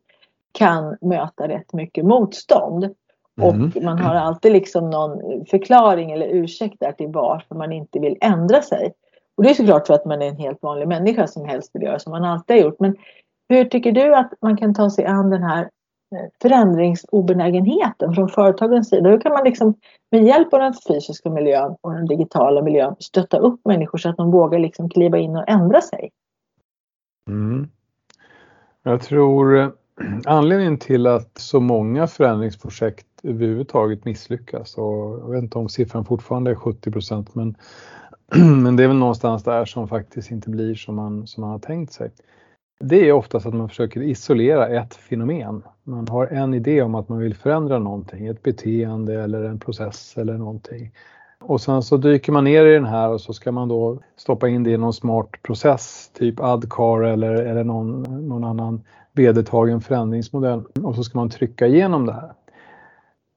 [0.52, 2.96] kan möta rätt mycket motstånd.
[3.42, 3.72] Och mm.
[3.82, 8.62] man har alltid liksom någon förklaring eller ursäkt där till varför man inte vill ändra
[8.62, 8.94] sig.
[9.38, 11.84] Och det är såklart för att man är en helt vanlig människa som helst vill
[11.84, 12.80] göra som man alltid har gjort.
[12.80, 12.96] Men
[13.50, 15.70] hur tycker du att man kan ta sig an den här
[16.13, 19.10] Eh, förändringsobenägenheten från företagens sida.
[19.10, 19.76] Hur kan man liksom
[20.12, 24.17] med hjälp av den fysiska miljön och den digitala miljön stötta upp människor så att
[24.17, 26.12] de vågar liksom kliva in och ändra sig?
[27.30, 27.67] Mm.
[28.84, 29.69] Jag tror eh,
[30.26, 36.52] anledningen till att så många förändringsprojekt överhuvudtaget misslyckas och jag vet inte om siffran fortfarande
[36.52, 37.56] är 70 procent men,
[38.63, 41.60] men det är väl någonstans där som faktiskt inte blir som man, som man har
[41.60, 42.12] tänkt sig
[42.84, 45.63] det är oftast att man försöker isolera ett fenomen.
[45.84, 50.17] Man har en idé om att man vill förändra någonting, ett beteende eller en process
[50.17, 50.91] eller någonting.
[51.39, 54.50] Och sen så dyker man ner i den här och så ska man då stoppa
[54.50, 60.63] in det i någon smart process, typ ADCAR eller, eller någon, någon annan vedertagen förändringsmodell.
[60.84, 62.34] Och så ska man trycka igenom det här.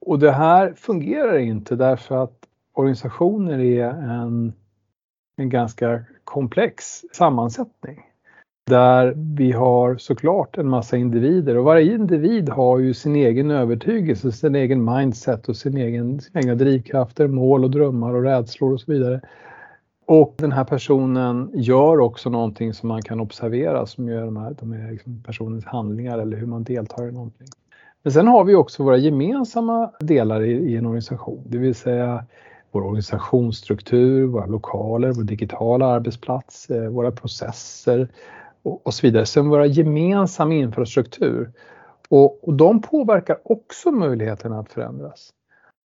[0.00, 2.38] Och det här fungerar inte därför att
[2.74, 4.52] organisationer är en
[5.36, 8.02] en ganska komplex sammansättning.
[8.70, 14.32] Där vi har såklart en massa individer och varje individ har ju sin egen övertygelse,
[14.32, 18.80] sin egen mindset och sin egen, sina egna drivkrafter, mål och drömmar och rädslor och
[18.80, 19.20] så vidare.
[20.06, 24.56] Och den här personen gör också någonting som man kan observera som gör de här,
[24.60, 27.46] de här liksom personens handlingar eller hur man deltar i någonting.
[28.02, 32.24] Men sen har vi också våra gemensamma delar i, i en organisation, det vill säga
[32.70, 38.08] vår organisationsstruktur, våra lokaler, vår digitala arbetsplats, eh, våra processer
[38.66, 39.26] och, och så vidare.
[39.26, 41.52] Sen våra gemensamma infrastruktur.
[42.08, 45.32] Och, och de påverkar också möjligheterna att förändras.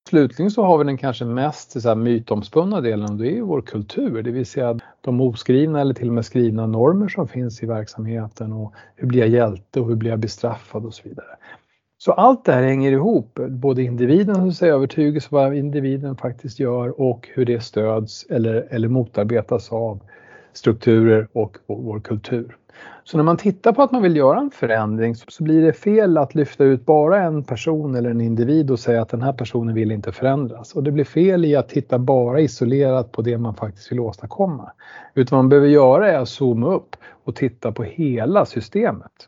[0.09, 3.61] Slutligen så har vi den kanske mest så här, mytomspunna delen och det är vår
[3.61, 7.65] kultur, det vill säga de oskrivna eller till och med skrivna normer som finns i
[7.65, 11.37] verksamheten och hur blir jag hjälte och hur blir jag bestraffad och så vidare.
[11.97, 17.45] Så allt det här hänger ihop, både individens övertygelse vad individen faktiskt gör och hur
[17.45, 19.99] det stöds eller, eller motarbetas av
[20.53, 22.57] strukturer och vår kultur.
[23.03, 26.17] Så när man tittar på att man vill göra en förändring så blir det fel
[26.17, 29.75] att lyfta ut bara en person eller en individ och säga att den här personen
[29.75, 30.73] vill inte förändras.
[30.73, 34.71] Och det blir fel i att titta bara isolerat på det man faktiskt vill åstadkomma.
[35.13, 39.27] Utan vad man behöver göra är att zooma upp och titta på hela systemet.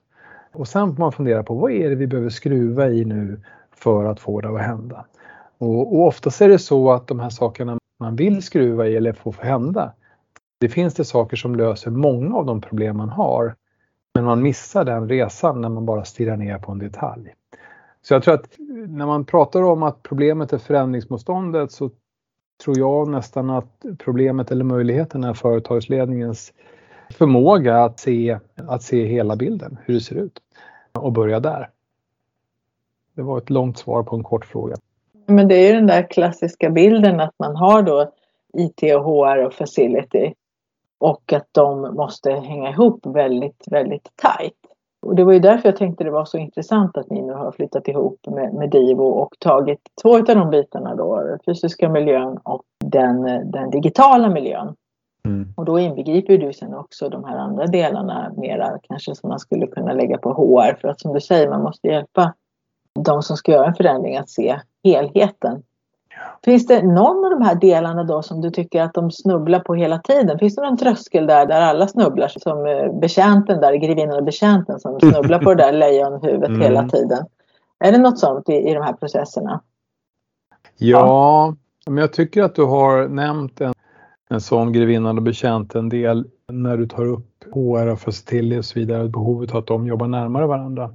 [0.54, 3.42] Och sen får man fundera på vad är det vi behöver skruva i nu
[3.76, 5.06] för att få det att hända.
[5.58, 9.14] Och, och oftast är det så att de här sakerna man vill skruva i eller
[9.14, 9.94] få hända,
[10.64, 13.56] det finns det saker som löser många av de problem man har.
[14.14, 17.34] Men man missar den resan när man bara stirrar ner på en detalj.
[18.02, 18.56] Så jag tror att
[18.88, 21.90] när man pratar om att problemet är förändringsmotståndet så
[22.64, 26.54] tror jag nästan att problemet eller möjligheten är företagsledningens
[27.10, 30.40] förmåga att se, att se hela bilden, hur det ser ut
[30.92, 31.70] och börja där.
[33.16, 34.76] Det var ett långt svar på en kort fråga.
[35.28, 38.12] Men det är ju den där klassiska bilden att man har då
[38.54, 40.34] IT och HR och facility
[41.04, 44.58] och att de måste hänga ihop väldigt, väldigt tajt.
[45.06, 47.52] Och det var ju därför jag tänkte det var så intressant att ni nu har
[47.52, 52.38] flyttat ihop med, med Divo och tagit två av de bitarna då, den fysiska miljön
[52.44, 54.76] och den, den digitala miljön.
[55.26, 55.54] Mm.
[55.58, 59.68] Och då inbegriper du sen också de här andra delarna mera kanske som man skulle
[59.68, 62.34] kunna lägga på HR för att som du säger man måste hjälpa
[63.00, 65.64] de som ska göra en förändring att se helheten
[66.46, 69.76] Finns det någon av de här delarna då som du tycker att de snubblar på
[69.76, 70.40] hela tiden?
[70.40, 72.28] Finns det någon tröskel där, där alla snubblar?
[72.28, 76.62] Som eh, betjänten där, grevinnan och betjänten som snubblar på det där lejonhuvudet mm.
[76.62, 77.26] hela tiden.
[77.80, 79.62] Är det något sånt i, i de här processerna?
[80.78, 83.74] Ja, ja, men jag tycker att du har nämnt en,
[84.30, 88.80] en sån grevinnan och betjänten del när du tar upp HR och facility och så
[88.80, 90.94] vidare, behovet av att de jobbar närmare varandra.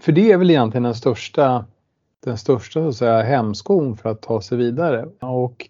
[0.00, 1.64] För det är väl egentligen den största
[2.30, 5.08] den största så att säga, hämskon för att ta sig vidare.
[5.20, 5.68] Och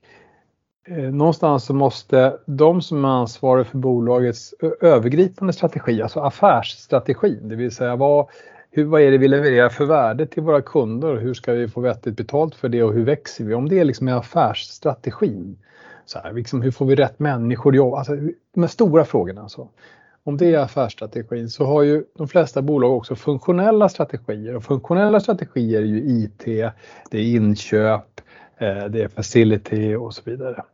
[0.89, 7.57] eh, någonstans så måste de som är ansvariga för bolagets övergripande strategi, alltså affärsstrategin, det
[7.57, 8.27] vill säga vad,
[8.71, 11.69] hur, vad är det vi levererar för värde till våra kunder och hur ska vi
[11.69, 13.55] få vettigt betalt för det och hur växer vi?
[13.55, 15.59] Om det är liksom affärsstrategin,
[16.05, 17.99] så här, liksom, hur får vi rätt människor att jobba?
[17.99, 18.17] Alltså,
[18.55, 19.43] de stora frågorna.
[19.43, 19.69] Alltså
[20.27, 25.21] om det är affärsstrategin så har ju de flesta bolag också funktionella strategier och funktionella
[25.21, 26.45] strategier är ju IT,
[27.11, 28.21] det är inköp,
[28.59, 30.65] eh, det är facility och så vidare.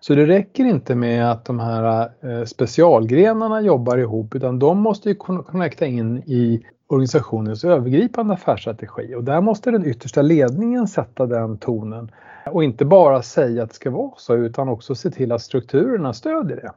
[0.00, 5.08] Så det räcker inte med att de här eh, specialgrenarna jobbar ihop utan de måste
[5.08, 11.58] ju connecta in i organisationens övergripande affärsstrategi och där måste den yttersta ledningen sätta den
[11.58, 12.10] tonen
[12.46, 16.12] och inte bara säga att det ska vara så utan också se till att strukturerna
[16.12, 16.72] stödjer det.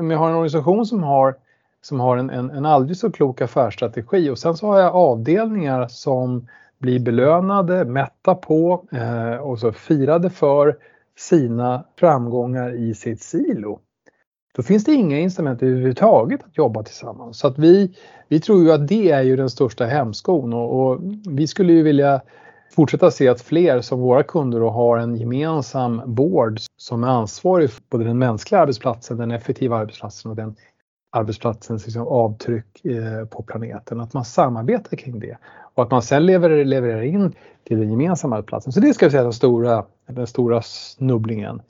[0.00, 1.36] Om jag har en organisation som har
[1.82, 5.86] som har en, en, en aldrig så klok affärsstrategi och sen så har jag avdelningar
[5.88, 6.46] som
[6.78, 10.76] blir belönade, mätta på eh, och så firade för
[11.18, 13.80] sina framgångar i sitt silo.
[14.56, 17.38] Då finns det inga incitament överhuvudtaget att jobba tillsammans.
[17.38, 17.94] Så att vi,
[18.28, 21.82] vi tror ju att det är ju den största hämskon och, och vi skulle ju
[21.82, 22.20] vilja
[22.76, 27.82] fortsätta se att fler som våra kunder har en gemensam board som är ansvarig för
[27.90, 30.56] både den mänskliga arbetsplatsen, den effektiva arbetsplatsen och den
[31.10, 34.00] arbetsplatsens liksom avtryck eh, på planeten.
[34.00, 35.36] Att man samarbetar kring det
[35.74, 37.32] och att man sen levererar, levererar in
[37.64, 38.72] till den gemensamma arbetsplatsen.
[38.72, 41.62] Så det ska vi säga är den stora, den stora snubblingen.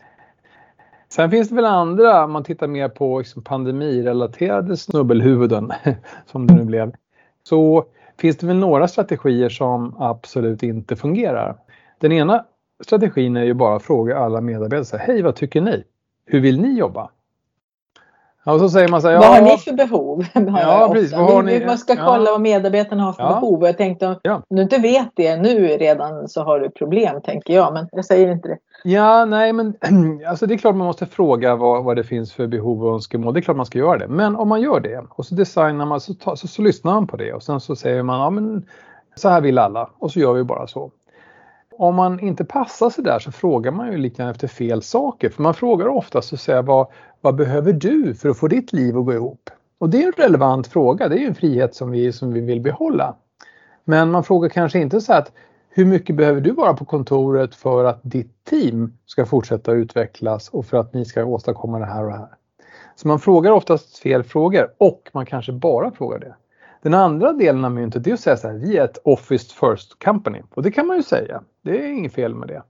[1.08, 5.72] Sen finns det väl andra, om man tittar mer på liksom pandemirelaterade snubbelhuvuden
[6.26, 6.92] som det nu blev.
[7.42, 7.84] Så
[8.18, 11.56] finns det väl några strategier som absolut inte fungerar.
[11.98, 12.44] Den ena
[12.84, 15.84] strategin är ju bara att fråga alla medarbetare, hej vad tycker ni?
[16.26, 17.10] Hur vill ni jobba?
[18.44, 20.24] Ja, och så säger man så här, Vad har ja, ni för behov?
[20.34, 21.12] Har Ja, precis.
[21.12, 22.32] Vad har ni- Man ska kolla ja.
[22.32, 23.28] vad medarbetarna har för Ja.
[23.40, 23.64] behov.
[23.66, 24.42] Jag tänkte om Ja.
[24.50, 27.72] du inte vet det nu redan så har du problem tänker jag.
[27.72, 28.58] Men jag säger inte det.
[28.84, 29.74] Ja, nej men
[30.28, 33.34] alltså det är klart man måste fråga vad, vad det finns för behov och önskemål.
[33.34, 34.08] Det är klart man ska göra det.
[34.08, 37.06] Men om man gör det och så designar man så, tar- så, så lyssnar man
[37.06, 38.66] på det och sen så säger man ja men
[39.14, 40.90] så här vill alla och så gör vi bara så.
[41.78, 45.28] Om man inte passar sig där så frågar man ju lite grann efter fel saker.
[45.30, 46.86] För man frågar ofta så säger vad,
[47.20, 49.50] vad behöver du för att få ditt liv att gå ihop?
[49.78, 51.08] Och det är en relevant fråga.
[51.08, 53.16] Det är ju en frihet som vi, som vi vill behålla.
[53.84, 55.32] Men man frågar kanske inte så här att
[55.68, 60.66] hur mycket behöver du vara på kontoret för att ditt team ska fortsätta utvecklas och
[60.66, 62.34] för att ni ska åstadkomma det här och det här.
[62.96, 66.34] Så man frågar oftast fel frågor och man kanske bara frågar det.
[66.82, 70.04] Den andra delen av myntet är att säga så här, vi är ett Office First
[70.04, 71.42] Company och det kan man ju säga.
[71.62, 72.62] Det är inget fel med det.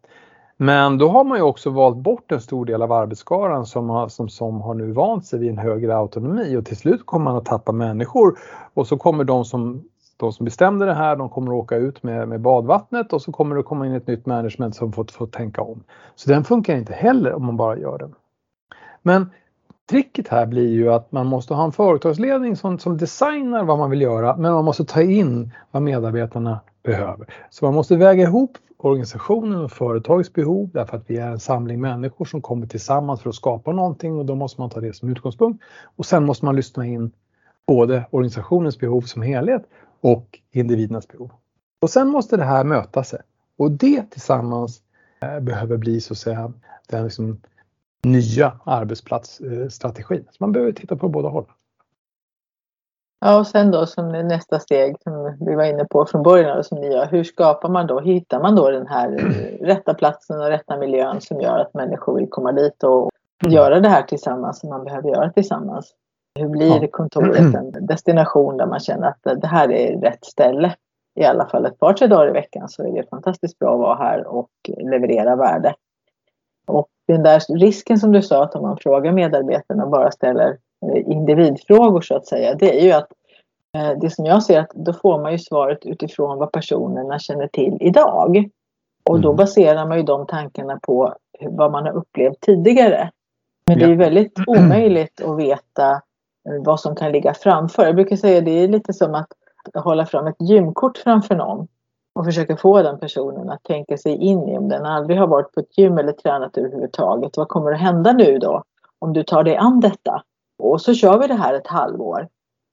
[0.63, 4.09] Men då har man ju också valt bort en stor del av arbetsskaran som har,
[4.09, 7.37] som, som har nu vant sig vid en högre autonomi och till slut kommer man
[7.37, 8.39] att tappa människor
[8.75, 9.83] och så kommer de som,
[10.17, 13.33] de som bestämde det här, de kommer att åka ut med, med badvattnet och så
[13.33, 15.83] kommer det komma in ett nytt management som får, får tänka om.
[16.15, 18.15] Så den funkar inte heller om man bara gör den.
[19.03, 19.31] Men
[19.91, 23.91] tricket här blir ju att man måste ha en företagsledning som, som designar vad man
[23.91, 27.35] vill göra men man måste ta in vad medarbetarna behöver.
[27.51, 31.81] Så man måste väga ihop organisationen och företagets behov därför att vi är en samling
[31.81, 35.09] människor som kommer tillsammans för att skapa någonting och då måste man ta det som
[35.09, 35.65] utgångspunkt.
[35.97, 37.11] Och sen måste man lyssna in
[37.67, 39.63] både organisationens behov som helhet
[40.01, 41.31] och individernas behov.
[41.81, 43.21] Och sen måste det här möta sig
[43.57, 44.83] och det tillsammans
[45.23, 46.53] eh, behöver bli så att säga
[46.89, 47.41] den liksom
[48.03, 50.25] nya arbetsplatsstrategin.
[50.31, 51.47] Så man behöver titta på båda håll.
[53.21, 56.67] Ja, och sen då som nästa steg som vi var inne på från början och
[56.67, 57.07] som ni gör.
[57.07, 61.21] Hur skapar man då, hittar man då den här eh, rätta platsen och rätta miljön
[61.21, 63.11] som gör att människor vill komma dit och
[63.47, 65.95] göra det här tillsammans som man behöver göra tillsammans.
[66.39, 70.75] Hur blir kontoret en destination där man känner att det här är rätt ställe?
[71.21, 73.81] I alla fall ett par, tre dagar i veckan så är det fantastiskt bra att
[73.81, 75.75] vara här och leverera värde.
[76.67, 80.49] Och den där risken som du sa att om man frågar medarbetarna och bara ställer
[80.49, 80.55] eh,
[81.07, 83.09] individfrågor så att säga, det är ju att
[83.77, 87.47] eh, det som jag ser att då får man ju svaret utifrån vad personerna känner
[87.47, 88.49] till idag.
[89.09, 89.37] Och då Mm.
[89.37, 93.11] baserar man ju de tankarna på vad man har upplevt tidigare.
[93.67, 95.91] Men det är ju väldigt omöjligt att veta
[96.49, 97.87] eh, vad som kan ligga framför.
[97.87, 99.29] Jag brukar säga det är lite som att
[99.75, 101.69] hålla fram ett gymkort framför någon
[102.15, 105.53] och försöka få den personen att tänka sig in i om den aldrig har varit
[105.53, 107.37] på ett gym eller tränat överhuvudtaget.
[107.37, 108.63] Vad kommer att hända nu då
[108.99, 110.23] om du tar dig an detta?
[110.61, 112.29] Och så kör vi det här ett halvår.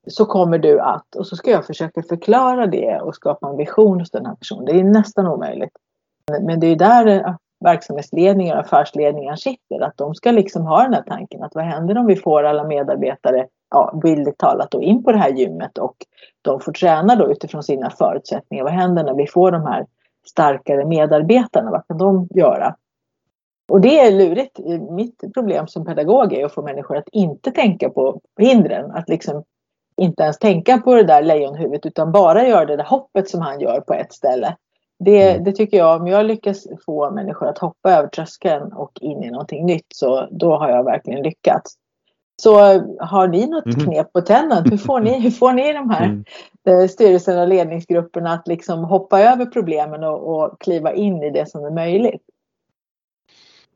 [0.06, 4.00] Så kommer du att, och så ska jag försöka förklara det och skapa en vision
[4.00, 4.64] hos den här personen.
[4.64, 5.72] Det är nästan omöjligt.
[6.42, 9.80] Men- det är där eh, verksamhetsledningen verksamhetsledningar och affärsledningar sitter.
[9.82, 12.64] Att de ska liksom ha den här tanken att vad händer om vi får alla
[12.64, 15.96] medarbetare, ja, bildligt talat, då in på det här gymmet och
[16.42, 18.64] de får träna då utifrån sina förutsättningar.
[18.64, 19.86] Vad händer när vi får de här
[20.26, 21.70] starkare medarbetarna?
[21.70, 22.74] Vad kan de göra?
[23.68, 24.58] Och det är lurigt.
[24.90, 28.90] Mitt problem som pedagog är att få människor att inte tänka på hindren.
[28.90, 29.42] Att liksom
[29.96, 33.60] inte ens tänka på det där lejonhuvudet utan bara göra det där hoppet som han
[33.60, 34.56] gör på ett ställe.
[34.98, 35.44] Det, Mm.
[35.44, 39.30] det tycker jag, om jag lyckas få människor att hoppa över tröskeln och in i
[39.30, 41.74] någonting nytt så då har jag verkligen lyckats.
[42.42, 42.54] Så
[43.00, 43.84] har ni något Mhm.
[43.84, 44.64] knep på tännen?
[44.70, 46.24] Hur får ni, hur får ni de här Mm.
[46.68, 51.48] eh, styrelserna och ledningsgrupperna att liksom hoppa över problemen och, och kliva in i det
[51.50, 52.22] som är möjligt?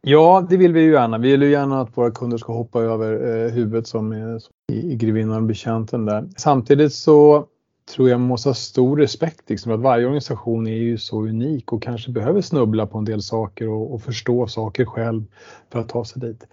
[0.04, 1.18] Ja, det vill vi ju gärna.
[1.18, 4.52] Vi vill ju gärna att våra kunder ska hoppa över eh, huvudet som är som
[4.72, 6.28] i, i grevinnan och betjänten där.
[6.36, 7.46] Samtidigt så
[7.94, 11.22] tror jag man måste ha stor respekt liksom, för att varje organisation är ju så
[11.22, 15.24] unik och kanske behöver snubbla på en del saker och, och förstå saker själv
[15.72, 16.46] för att ta sig dit.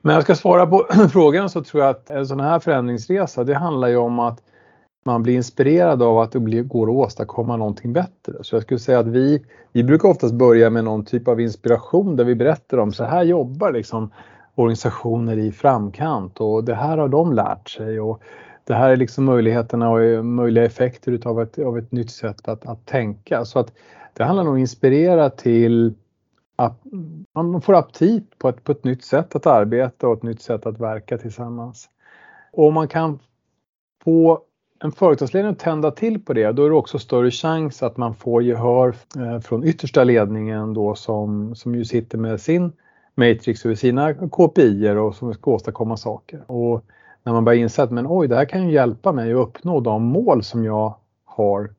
[0.00, 3.54] Men jag ska svara på frågan så tror jag att en sån här förändringsresa det
[3.54, 4.42] handlar ju om att
[5.06, 8.34] man blir inspirerad av att det går att åstadkomma någonting bättre.
[8.40, 12.16] Så jag skulle säga att vi, vi brukar oftast börja med någon typ av inspiration
[12.16, 14.10] där vi berättar om så här jobbar liksom
[14.54, 18.22] organisationer i framkant och det här har de lärt sig och
[18.64, 22.66] det här är liksom möjligheterna och möjliga effekter utav ett, av ett nytt sätt att,
[22.66, 23.44] att tänka.
[23.44, 23.72] Så att
[24.12, 25.94] det handlar om att inspirera till
[26.56, 26.82] att
[27.34, 30.66] man får aptit på ett, på ett nytt sätt att arbeta och ett nytt sätt
[30.66, 31.88] att verka tillsammans.
[32.52, 33.18] Och om man kan
[34.04, 34.42] få
[34.80, 38.14] en företagsledning att tända till på det, då är det också större chans att man
[38.14, 42.72] får gehör eh, från yttersta ledningen då som, som ju sitter med sin
[43.14, 46.50] matrix över sina KPI och som ska åstadkomma saker.
[46.50, 46.84] Och
[47.22, 49.80] när man börjar inse att men oj, det här kan ju hjälpa mig att uppnå
[49.80, 51.70] de mål som jag har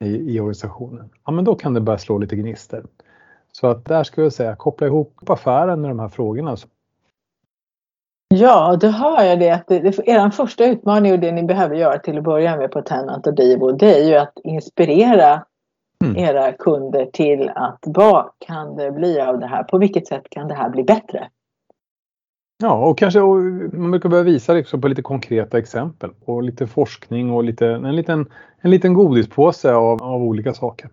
[0.00, 1.10] i, i organisationen.
[1.26, 2.84] Ja, men då kan det börja slå lite gnister.
[3.52, 6.56] Så att där ska jag säga koppla ihop affären med de här frågorna.
[8.34, 11.76] Ja, då hör jag det att det, det, er första utmaning och det ni behöver
[11.76, 15.44] göra till att börja med på Tenant och Divo det är ju att inspirera
[16.04, 16.16] mm.
[16.16, 19.62] era kunder till att vad kan det bli av det här?
[19.62, 21.28] På vilket sätt kan det här bli bättre?
[22.62, 23.36] Ja, och kanske och
[23.72, 27.96] man brukar börja visa liksom på lite konkreta exempel och lite forskning och lite, en,
[27.96, 28.26] liten,
[28.60, 30.90] en liten godispåse av, av olika saker.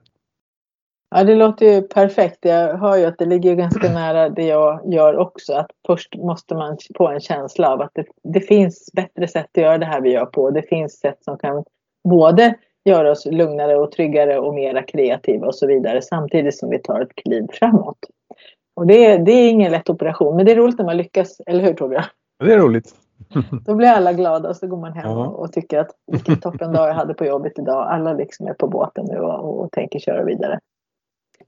[1.16, 2.38] Ja, det låter ju perfekt.
[2.42, 5.54] Jag hör ju att det ligger ganska nära det jag gör också.
[5.54, 9.62] Att först måste man få en känsla av att det, det finns bättre sätt att
[9.62, 10.50] göra det här vi gör på.
[10.50, 11.64] Det finns sätt som kan
[12.10, 12.54] både
[12.86, 17.02] göra oss lugnare och tryggare och mera kreativa och så vidare samtidigt som vi tar
[17.02, 17.98] ett kliv framåt.
[18.76, 21.64] Och det, det är ingen lätt operation, men det är roligt när man lyckas, eller
[21.64, 22.04] hur Torbjörn?
[22.44, 22.96] Det är roligt.
[23.66, 25.28] Då blir alla glada och så går man hem ja.
[25.28, 27.88] och, tycker att vilken toppen dag jag hade på jobbet idag.
[27.90, 30.60] Alla liksom är på båten nu och, och tänker köra vidare.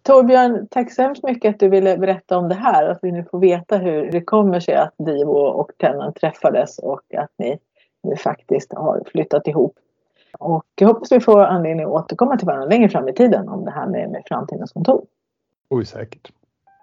[0.07, 2.89] Torbjörn, tack så hemskt mycket att du ville berätta om det här.
[2.89, 7.01] Att vi nu får veta hur det kommer sig att Divo och Tennan träffades och
[7.17, 7.59] att ni
[8.03, 9.75] nu faktiskt har flyttat ihop.
[10.39, 13.65] Och jag hoppas vi får anledning att återkomma till varandra längre fram i tiden om
[13.65, 15.05] det här med, med framtidens kontor.
[15.69, 16.31] Oj, säkert.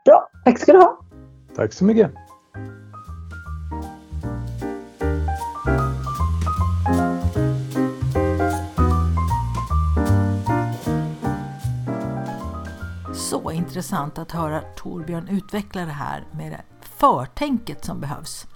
[0.05, 0.99] Bra, tack ska du ha.
[1.57, 2.11] Tack så mycket.
[13.35, 18.47] Så intressant att höra Torbjörn utveckla det här med det förtänket som behövs.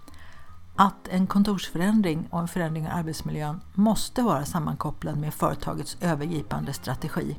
[0.77, 7.39] Att en kontorsförändring och en förändring av arbetsmiljön måste vara sammankopplad med företagets övergripande strategi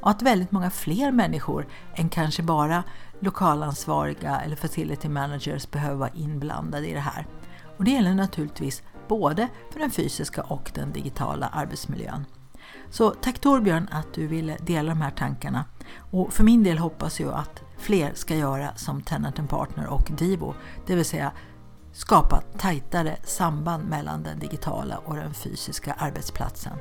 [0.00, 2.84] och att väldigt många fler människor än kanske bara
[3.20, 7.26] lokalansvariga eller facility managers behöver vara inblandade i det här.
[7.78, 12.24] Och det gäller naturligtvis både för den fysiska och den digitala arbetsmiljön.
[12.90, 15.64] Så tack Torbjörn att du ville dela de här tankarna.
[16.10, 20.54] Och för min del hoppas jag att fler ska göra som Tenant Partner och Divo,
[20.86, 21.32] det vill säga
[21.92, 26.72] skapa tajtare samband mellan den digitala och den fysiska arbetsplatsen.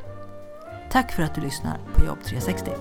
[0.91, 2.71] Tack för att du lyssnar på Jobb 360.